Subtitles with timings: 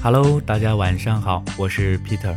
[0.00, 2.32] Hello，大家晚上好，我是 Peter。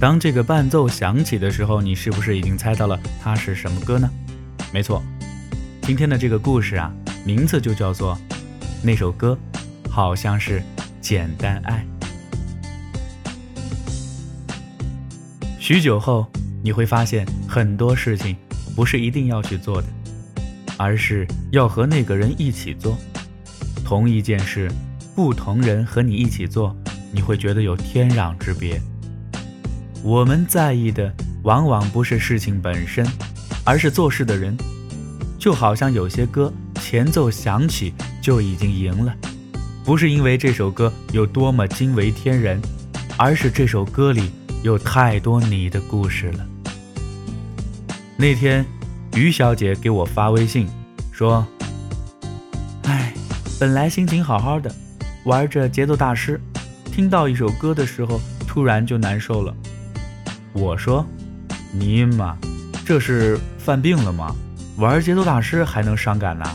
[0.00, 4.10] 当这个伴奏响起的时候，你是不是已经猜到了它是什么歌呢？
[4.72, 5.02] 没错，
[5.82, 6.90] 今天的这个故事啊，
[7.22, 8.18] 名字就叫做
[8.82, 9.38] 那首歌，
[9.90, 10.60] 好像是
[11.02, 11.84] 《简单爱》。
[15.60, 16.26] 许久后，
[16.64, 18.34] 你会发现很多事情
[18.74, 19.88] 不是一定要去做的，
[20.78, 22.96] 而是要和那个人一起做。
[23.84, 24.72] 同一件事。
[25.18, 26.76] 不同人和你一起做，
[27.10, 28.80] 你会觉得有天壤之别。
[30.00, 33.04] 我们在意的往往不是事情本身，
[33.64, 34.56] 而是做事的人。
[35.36, 39.12] 就好像有些歌前奏响起就已经赢了，
[39.84, 42.62] 不是因为这首歌有多么惊为天人，
[43.16, 44.30] 而是这首歌里
[44.62, 46.46] 有太多你的故事了。
[48.16, 48.64] 那天，
[49.16, 50.68] 于小姐给我发微信
[51.10, 51.44] 说
[52.86, 53.12] ：“哎，
[53.58, 54.72] 本来心情好好的。”
[55.28, 56.40] 玩着节奏大师，
[56.90, 59.54] 听到一首歌的时候，突然就难受了。
[60.54, 61.04] 我说
[61.70, 62.34] ：“尼玛，
[62.86, 64.34] 这是犯病了吗？
[64.78, 66.46] 玩节奏大师还能伤感呢？”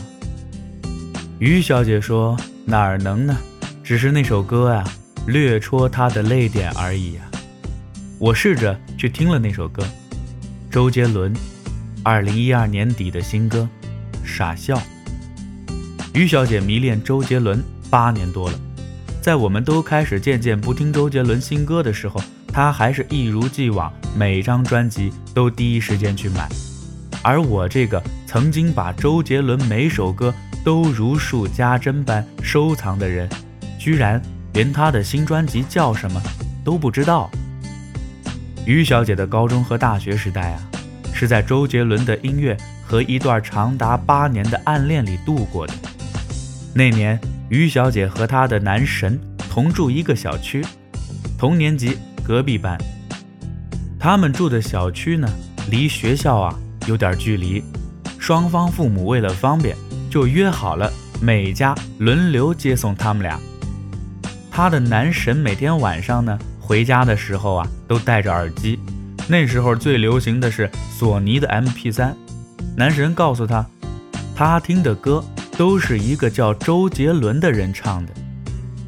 [1.38, 2.36] 于小姐说
[2.66, 3.36] ：“哪儿能呢？
[3.84, 4.84] 只是那首歌啊，
[5.28, 7.22] 略戳她的泪点而已呀。”
[8.18, 9.86] 我试着去听了那首歌，
[10.68, 11.32] 周杰伦，
[12.02, 13.68] 二零一二年底的新歌
[14.26, 14.76] 《傻笑》。
[16.12, 17.62] 于小姐迷恋周杰伦。
[17.90, 18.58] 八年多了，
[19.24, 26.46] 在我们都开始渐渐不听周杰伦新歌的时候，他还是一如既往，每张专辑都第一时间去买。
[27.22, 33.26] 而我这个曾经把周杰伦每首歌都如数家珍般收藏的人，
[33.78, 34.20] 居然
[34.52, 36.22] 连他的新专辑叫什么
[36.62, 37.30] 都不知道。
[38.66, 40.62] 于小姐的高中和大学时代啊，
[41.14, 42.54] 是在周杰伦的音乐
[42.86, 45.72] 和一段长达八年的暗恋里度过的。
[46.74, 47.18] 那年。
[47.54, 49.18] 于小姐和她的男神
[49.50, 50.64] 同住一个小区，
[51.38, 52.76] 同年级，隔壁班。
[53.98, 55.28] 他们住的小区呢，
[55.70, 56.54] 离学校啊
[56.86, 57.62] 有点距离。
[58.18, 59.76] 双方父母为了方便，
[60.10, 60.90] 就约好了
[61.20, 63.38] 每家轮流接送他们俩。
[64.50, 68.78] 她的男神每天晚上呢回家的时候啊，都戴着耳机。
[69.28, 72.14] 那时候最流行的是索尼的 MP3。
[72.76, 73.64] 男神告诉她，
[74.34, 75.24] 他听的歌。
[75.56, 78.12] 都是一个叫周杰伦的人唱的。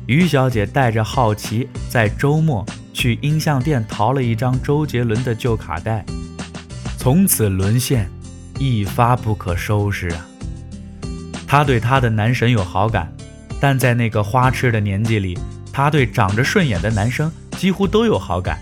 [0.06, 6.04] 于小姐带着好奇，在周末去音像店淘了一张周杰伦的旧卡带，
[6.96, 8.08] 从此沦陷，
[8.58, 10.26] 一发不可收拾啊！
[11.46, 13.12] 她对她的男神有好感，
[13.60, 15.36] 但在那个花痴的年纪里，
[15.72, 18.58] 她对长着顺眼的男生几乎都有好感。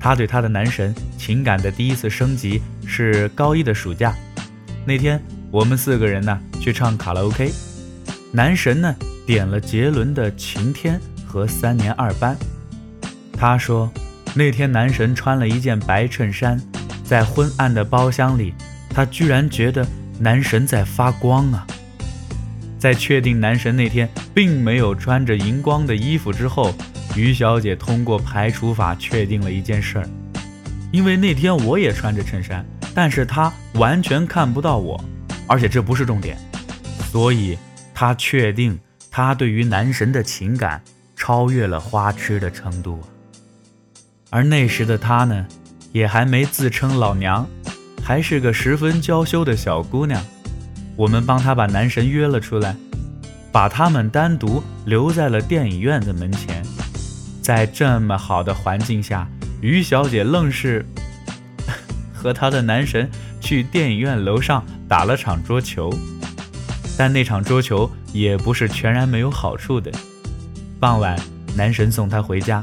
[0.00, 4.14] 她对她的男神情感的第一次升级是高一的暑假，
[4.86, 5.22] 那天。
[5.52, 7.52] 我们四个人呢去唱卡拉 OK，
[8.32, 8.96] 男神呢
[9.26, 12.34] 点了杰伦的《晴天》和《三年二班》。
[13.36, 13.92] 他说，
[14.34, 16.58] 那天男神穿了一件白衬衫，
[17.04, 18.54] 在昏暗的包厢里，
[18.88, 19.86] 他居然觉得
[20.18, 21.66] 男神在发光啊。
[22.78, 26.74] 在确定男神那天并没有穿着荧光的衣服之后，
[27.14, 30.08] 于小姐通过排除法确定了一件事儿，
[30.90, 32.64] 因为那天我也穿着衬衫，
[32.94, 34.98] 但是他完全看不到我。
[35.52, 36.38] 而且这不是重点，
[37.10, 37.58] 所以
[37.92, 38.80] 他确定
[39.10, 40.82] 他对于男神的情感
[41.14, 43.02] 超越了花痴的程度。
[44.30, 45.46] 而那时的他呢，
[45.92, 47.46] 也还没自称老娘，
[48.02, 50.24] 还是个十分娇羞的小姑娘。
[50.96, 52.74] 我们帮他把男神约了出来，
[53.52, 56.64] 把他们单独留在了电影院的门前。
[57.42, 59.28] 在这么好的环境下，
[59.60, 60.82] 于小姐愣是
[62.10, 64.64] 和她的男神去电影院楼上。
[64.92, 65.90] 打了场桌球，
[66.98, 69.90] 但那场桌球也不是全然没有好处的。
[70.78, 71.18] 傍晚，
[71.56, 72.62] 男神送她回家，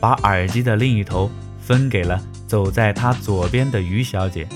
[0.00, 4.48] 把耳机的另一头分给了走在他左边的于小姐。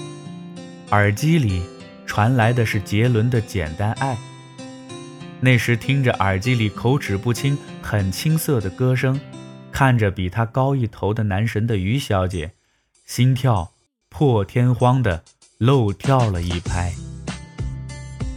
[0.93, 1.63] 耳机里
[2.07, 4.15] 传来的是杰伦的《简单爱》。
[5.41, 9.21] 那时听着耳机里口齿不清、很青涩的歌声，
[9.71, 12.53] 看着比他高一头的男神的于小姐，
[13.05, 13.73] 心跳
[14.09, 15.23] 破天荒的
[15.59, 16.95] 漏跳了一拍。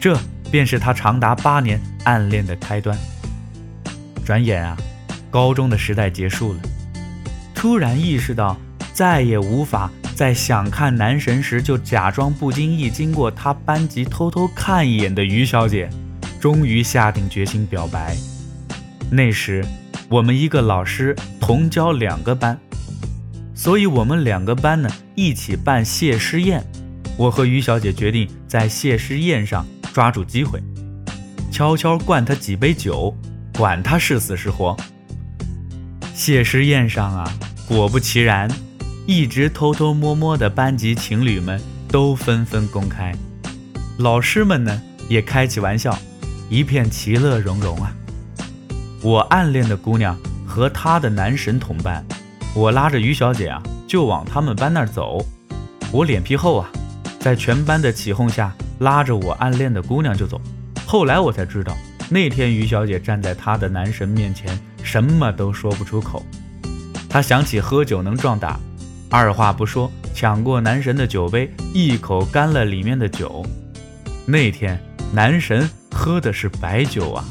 [0.04, 0.20] 这
[0.52, 2.98] 便是他长达八年暗恋的开端。
[4.26, 4.76] 转眼啊，
[5.32, 6.60] 高中的时代结束了。
[7.56, 8.60] 突然意识到
[8.94, 15.90] 再也无法在想看男神时就假装不经意经过他班级偷偷看一眼的于小姐，
[16.38, 18.14] 终于下定决心表白。
[19.10, 19.66] 那时
[20.10, 22.60] 我们一个老师同教两个班，
[23.56, 26.62] 所以我们两个班呢一起办谢师宴。
[27.16, 29.66] 我和于小姐决定在谢师宴上。
[29.94, 30.60] 抓住机会，
[31.52, 33.16] 悄悄灌他几杯酒，
[33.56, 34.76] 管他是死是活。
[36.16, 37.32] 谢师宴上啊，
[37.68, 38.50] 果不其然，
[39.06, 43.16] 一直偷偷摸摸的班级情侣们都纷纷公开，
[44.00, 45.96] 老师们呢也开起玩笑，
[46.50, 47.96] 一片其乐融融啊。
[49.04, 50.18] 我暗恋的姑娘
[50.48, 52.04] 和她的男神同班，
[52.56, 55.24] 我拉着于小姐啊就往他们班那儿走。
[55.92, 56.70] 我脸皮厚啊，
[57.24, 60.42] 在全班的起哄下拉着我暗恋的姑娘就走。
[60.86, 61.74] 后来我才知道，
[62.10, 66.22] 那天于小姐站在她的男神面前，什么都说不出口。
[67.08, 68.60] 她想起喝酒能壮胆，
[69.10, 73.42] 二话不说抢过男神的酒杯，一口干了里面的酒。
[74.26, 74.78] 那天
[75.14, 77.24] 男神喝的是白酒啊。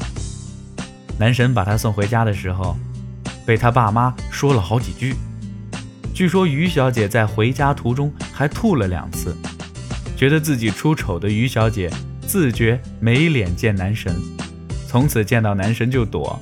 [1.19, 2.75] 男神把她送回家的时候，
[3.45, 5.13] 被他爸妈说了好几句。
[6.15, 9.37] 据说于小姐在回家途中还吐了两次，
[10.23, 11.91] 觉得自己出丑的于小姐
[12.25, 14.15] 自觉没脸见男神，
[14.87, 16.39] 从此见到男神就躲，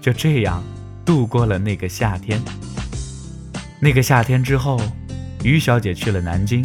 [0.00, 0.64] 就这样
[1.04, 2.40] 度过了那个夏天。
[3.78, 4.80] 那个夏天之后，
[5.44, 6.64] 于小姐去了南京，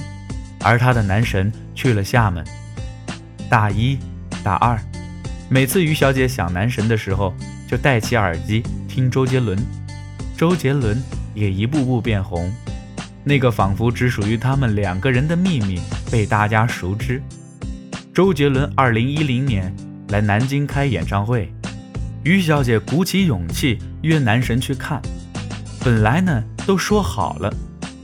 [0.61, 2.41] 而她的男神去了厦门。
[3.49, 3.99] 大一、
[4.41, 4.79] 大二。
[5.49, 7.33] 每次于小姐想男神的时候，
[7.69, 9.59] 就戴起耳机听周杰伦，
[10.37, 11.03] 周杰伦
[11.33, 12.49] 也一步步变红。
[13.25, 15.81] 那个仿佛只属于他们两个人的秘密
[16.15, 17.21] 被大家熟知。
[18.13, 19.75] 周杰伦二零一零年
[20.07, 21.53] 来南京开演唱会，
[22.23, 25.01] 于小姐鼓起勇气约男神去看。
[25.83, 27.53] 本来呢都说好了，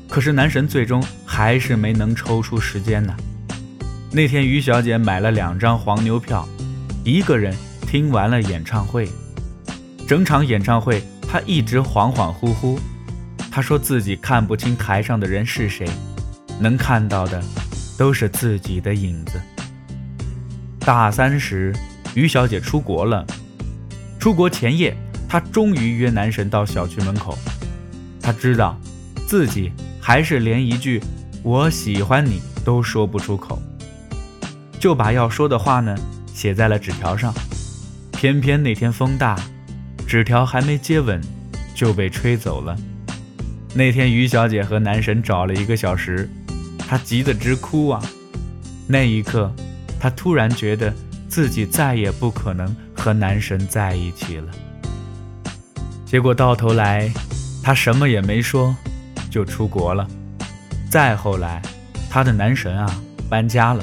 [0.09, 3.15] 可是男神最终还是没能抽出时间呢。
[4.11, 6.45] 那天于小姐买了两张黄牛票。
[7.05, 7.55] 一个人
[7.87, 9.07] 听完了演唱会，
[10.05, 12.77] 整场演唱会她一直恍恍惚惚。
[13.49, 15.87] 她说自己看不清台上的人是谁，
[16.59, 17.41] 能看到的
[17.97, 19.41] 都是自己的影子。
[20.79, 21.73] 大三时，
[22.15, 23.25] 于小姐出国了。
[24.19, 24.95] 出国前夜，
[25.27, 27.37] 她终于约男神到小区门口。
[28.21, 28.79] 她知道，
[29.27, 31.01] 自己还是连一句
[31.43, 33.61] “我喜欢你”都说不出口，
[34.79, 35.95] 就把要说的话呢。
[36.33, 37.31] 写在了纸条上，
[38.13, 39.37] 偏偏那天风大，
[40.07, 41.21] 纸条还没接吻
[41.75, 42.75] 就被吹走了。
[43.75, 46.27] 那天于小姐和男神找了一个小时，
[46.91, 48.03] 她急得直哭啊！
[48.85, 49.49] 那一刻，
[49.97, 50.93] 她突然觉得
[51.29, 54.51] 自己再也不可能和男神在一起了。
[56.05, 57.09] 结果到头来，
[57.63, 58.75] 她什么也没说，
[59.29, 60.05] 就出国了。
[60.89, 61.61] 再后来，
[62.09, 62.93] 她的男神啊
[63.29, 63.81] 搬家了，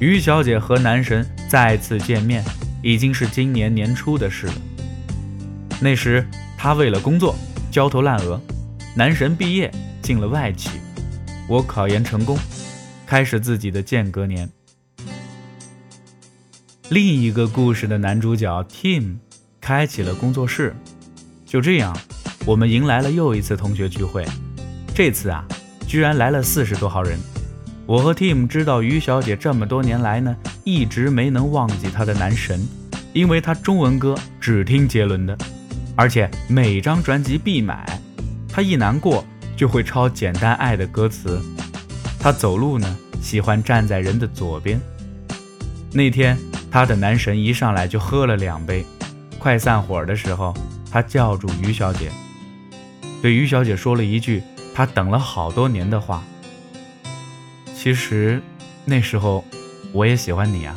[0.00, 1.28] 于小姐和男神。
[1.50, 2.42] 再次见面
[2.82, 4.54] 已经是今年年初的事了。
[5.82, 6.26] 那时
[6.56, 7.36] 他为了工作
[7.70, 8.40] 焦头烂额，
[8.96, 9.70] 男神毕业
[10.00, 10.70] 进了外企，
[11.52, 12.38] 我考研成功，
[13.06, 14.48] 开始自己的间隔年。
[16.88, 19.16] 另一个故事的男主角 Tim
[19.60, 20.74] 开启了工作室，
[21.44, 21.94] 就这样，
[22.46, 24.24] 我们迎来了又一次同学聚会。
[24.94, 25.44] 这次啊，
[25.86, 27.18] 居然来了四十多号人。
[27.84, 30.34] 我和 Tim 知道于小姐这么多年来呢。
[30.64, 32.66] 一直没能忘记她的男神，
[33.12, 35.36] 因为她中文歌只听杰伦的，
[35.96, 38.00] 而且每张专辑必买。
[38.48, 39.22] 她一难过
[39.62, 41.40] 就会抄《简单爱》的歌词。
[42.18, 44.80] 她走路呢，喜欢站在人的左边。
[45.92, 46.36] 那天，
[46.68, 48.84] 她的男神一上来就喝了两杯，
[49.38, 50.52] 快散伙的时候，
[50.90, 52.10] 他叫住于小姐，
[53.22, 54.42] 对于小姐说了一句
[54.74, 56.24] 他等了好多年的话。
[57.72, 58.42] 其实，
[58.84, 59.44] 那时候。
[59.92, 60.74] 我也喜欢你啊！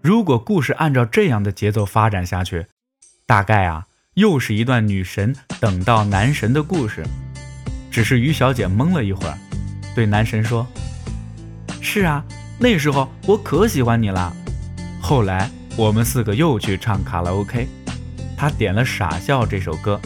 [0.00, 2.68] 如果故事按照这样的节奏发展下去，
[3.26, 7.04] 大概啊，又是一段女神等到男神的故事。
[7.92, 9.38] 只是于小姐懵了一会儿，
[9.94, 10.66] 对男神说
[11.80, 12.24] ：“是啊，
[12.58, 14.34] 那时候我可喜欢你了。”
[15.00, 17.68] 后来我们四个又去唱卡拉 OK，
[18.36, 20.00] 他点了《傻笑》这首歌，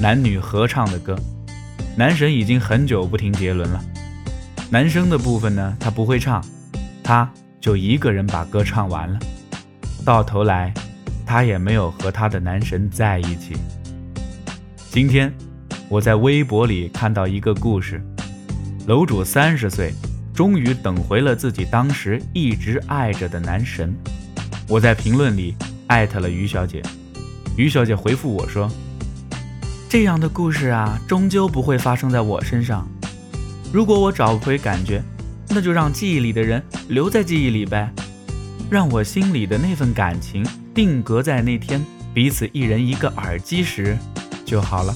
[0.00, 1.16] 男女合唱的歌。
[1.96, 3.80] 男神已经很久不听杰伦了。
[4.70, 6.44] 男生的部分呢，他不会唱，
[7.02, 7.28] 他
[7.60, 9.18] 就一个人把歌唱完了。
[10.04, 10.72] 到头来，
[11.28, 13.54] 他也没有和他的男神在一起。
[14.90, 15.30] 今天，
[15.90, 18.02] 我在微博里看到一个故事：
[18.86, 19.92] 楼主三十岁，
[20.34, 23.94] 终于等回了自己当时一直爱着的男神。
[24.66, 25.54] 我在评论里
[25.88, 26.80] 艾特了于小姐，
[27.58, 28.70] 于小姐回复我说
[29.86, 32.88] ：“这样的故事啊，终究不会发生在我身上。”
[33.70, 35.02] 如果我找不回感觉，
[35.50, 37.92] 那就让记忆里的人留在记忆里呗，
[38.70, 40.42] 让我心里的那份感情
[40.78, 43.98] 定格在那天彼此一人一个耳机时
[44.44, 44.94] 就好了。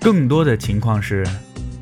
[0.00, 1.22] 更多的情况是，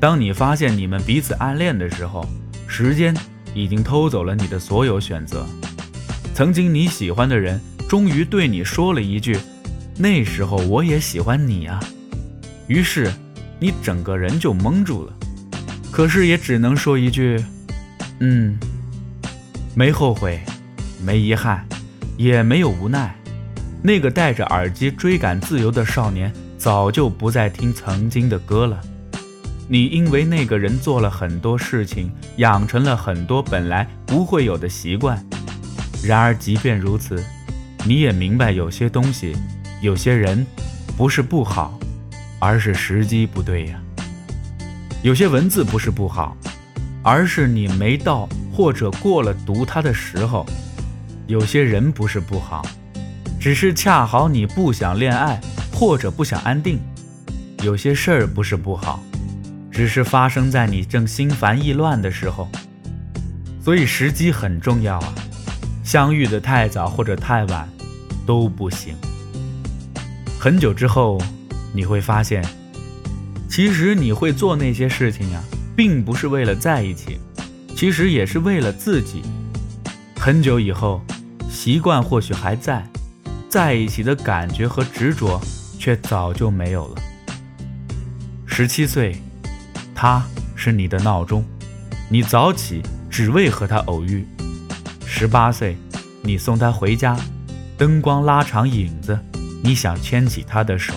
[0.01, 2.27] 当你发现你们彼此暗恋的时候，
[2.67, 3.15] 时间
[3.53, 5.47] 已经偷走了你的所有选择。
[6.33, 9.37] 曾经你喜欢的人，终于对你说了一句
[9.97, 11.79] ：“那时候我也喜欢你啊。”
[12.67, 13.09] 于是，
[13.61, 15.13] 你整个人就懵住了。
[15.89, 17.41] 可是也只能说一句
[18.19, 18.59] ：“嗯，
[19.73, 20.41] 没后悔，
[21.01, 21.65] 没遗憾，
[22.17, 23.15] 也没有无奈。”
[23.83, 28.81] 那个戴着耳机追赶自由的少年，早就不再听曾经的歌了。
[29.67, 35.23] 你因为那个人做了很多事情，养成了很多本来不会有的习惯。
[36.03, 37.23] 然而，即便如此，
[37.83, 39.35] 你也明白有些东西，
[39.81, 40.45] 有些人，
[40.97, 41.79] 不是不好，
[42.39, 43.79] 而是时机不对呀。
[45.03, 46.35] 有些文字不是不好，
[47.03, 50.45] 而是你没到或者过了读它的时候。
[51.27, 52.63] 有些人不是不好，
[53.39, 55.41] 只是恰好你不想恋爱
[55.73, 56.79] 或者不想安定。
[57.63, 59.03] 有些事儿不是不好，
[59.71, 62.47] 只是发生在你正心烦意乱的时候。
[63.59, 65.15] 所以时机很重要啊。
[65.83, 67.67] 相遇的太早或者太晚，
[68.25, 68.95] 都不行。
[70.39, 71.19] 很久之后，
[71.73, 72.45] 你会发现，
[73.49, 75.41] 其实你会做那些事情呀，
[75.75, 77.19] 并不是为了在一起，
[77.75, 79.23] 其实也是为了自己。
[80.17, 81.01] 很久以后，
[81.55, 82.85] 习惯或许还在，
[83.49, 85.41] 在一起的感觉和执着
[85.79, 87.01] 却早就没有了。
[88.45, 89.15] 十七岁，
[89.95, 90.21] 他
[90.53, 91.45] 是你的闹钟，
[92.09, 94.27] 你早起只为和他偶遇。
[95.05, 95.77] 十八岁，
[96.21, 97.17] 你送他回家，
[97.77, 99.17] 灯光拉长影子，
[99.63, 100.93] 你想牵起他的手，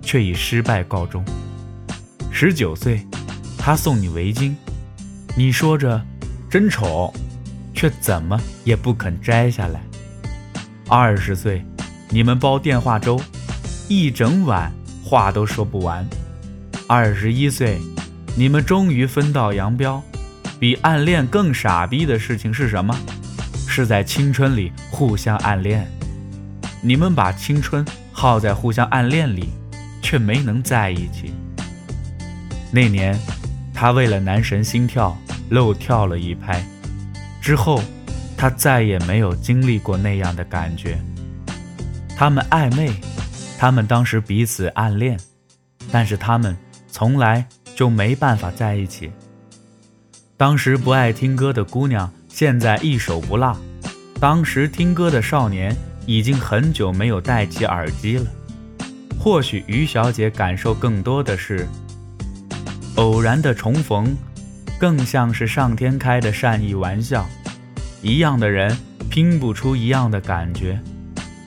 [0.00, 1.22] 却以失败告终。
[2.32, 3.06] 十九岁，
[3.58, 4.54] 他送你围巾，
[5.36, 6.02] 你说着
[6.48, 7.12] 真丑，
[7.74, 9.82] 却怎么也不肯摘下来。
[10.90, 11.62] 二十岁，
[12.08, 13.20] 你们煲电话粥，
[13.88, 14.72] 一整晚
[15.04, 16.08] 话都说不完。
[16.86, 17.78] 二十一岁，
[18.34, 20.02] 你们终于分道扬镳。
[20.58, 22.98] 比暗恋更傻逼的事情是什么？
[23.68, 25.86] 是在青春里互相暗恋，
[26.80, 29.50] 你们把青春耗在互相暗恋里，
[30.00, 31.34] 却没能在一起。
[32.72, 33.16] 那年，
[33.74, 35.16] 他为了男神心跳
[35.50, 36.66] 漏跳了一拍，
[37.42, 37.82] 之后，
[38.38, 40.96] 他再也没有经历过那样的感觉。
[42.16, 42.92] 他们暧昧，
[43.58, 45.18] 他们当时彼此暗恋，
[45.90, 46.56] 但是他们
[46.88, 49.10] 从来就没办法在一起。
[50.36, 53.56] 当时不爱听歌的姑娘，现在一首不落。
[54.20, 55.74] 当时听歌的少年
[56.06, 58.26] 已经很久没有戴起耳机了。
[59.18, 61.66] 或许于小姐感受更多的是
[62.94, 64.16] 偶然的重逢，
[64.78, 67.28] 更像是上天开的善意玩笑。
[68.02, 68.76] 一样的人
[69.10, 70.80] 拼不出一样的感觉，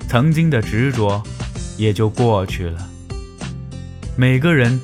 [0.07, 1.21] 曾经的执着
[1.77, 2.89] 也就过去了。
[4.15, 4.79] 每个人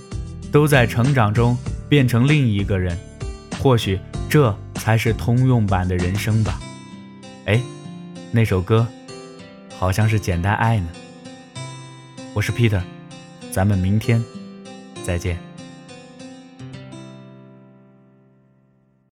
[0.51, 1.57] 都在成长中
[1.87, 2.97] 变成另一个人，
[3.61, 6.59] 或许这才是通用版的人生吧。
[7.45, 7.61] 哎。
[8.29, 8.85] 那首歌，
[9.79, 10.87] 好像是《简单爱》呢。
[12.33, 12.81] 我是 Peter，
[13.51, 14.21] 咱们明天
[15.01, 15.46] 再见。